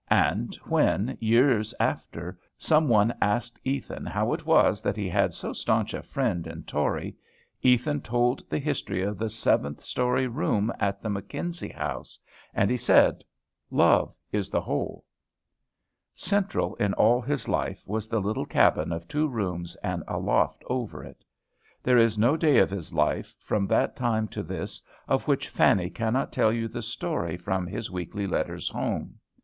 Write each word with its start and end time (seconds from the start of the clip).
And 0.09 0.55
when, 0.65 1.15
years 1.21 1.75
after, 1.79 2.39
some 2.57 2.87
one 2.87 3.13
asked 3.21 3.59
Ethan 3.63 4.07
how 4.07 4.33
it 4.33 4.47
was 4.47 4.81
that 4.81 4.97
he 4.97 5.07
had 5.07 5.31
so 5.35 5.53
stanch 5.53 5.93
a 5.93 6.01
friend 6.01 6.47
in 6.47 6.63
Torrey, 6.63 7.15
Ethan 7.61 8.01
told 8.01 8.41
the 8.49 8.57
history 8.57 9.03
of 9.03 9.19
the 9.19 9.29
seventh 9.29 9.81
story 9.83 10.25
room 10.25 10.73
at 10.79 11.03
the 11.03 11.09
McKenzie 11.09 11.75
House, 11.75 12.17
and 12.51 12.71
he 12.71 12.77
said, 12.77 13.23
"Love 13.69 14.15
is 14.31 14.49
the 14.49 14.61
whole." 14.61 15.05
Central 16.15 16.73
in 16.77 16.95
all 16.95 17.21
his 17.21 17.47
life 17.47 17.87
was 17.87 18.07
the 18.07 18.19
little 18.19 18.47
cabin 18.47 18.91
of 18.91 19.07
two 19.07 19.27
rooms 19.27 19.75
and 19.83 20.03
a 20.07 20.17
loft 20.17 20.63
over 20.65 21.03
it. 21.03 21.23
There 21.83 21.99
is 21.99 22.17
no 22.17 22.35
day 22.35 22.57
of 22.57 22.71
his 22.71 22.91
life, 22.91 23.35
from 23.39 23.67
that 23.67 23.95
time 23.95 24.27
to 24.29 24.41
this, 24.41 24.81
of 25.07 25.27
which 25.27 25.47
Fanny 25.47 25.91
cannot 25.91 26.31
tell 26.31 26.51
you 26.51 26.67
the 26.67 26.81
story 26.81 27.37
from 27.37 27.67
his 27.67 27.91
weekly 27.91 28.25
letters 28.25 28.67
home. 28.67 29.19